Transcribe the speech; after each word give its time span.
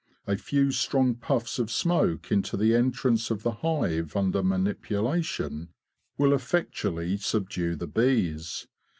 A 0.25 0.35
few 0.35 0.71
strong 0.71 1.13
puffs 1.13 1.59
of 1.59 1.69
smoke 1.69 2.31
into 2.31 2.57
the 2.57 2.73
entrance 2.73 3.29
of 3.29 3.43
the 3.43 3.51
hive 3.61 4.15
under 4.15 4.41
manipulation 4.41 5.69
will 6.17 6.33
effectually 6.33 7.17
subdue 7.17 7.75
the 7.75 7.85
bees. 7.85 8.65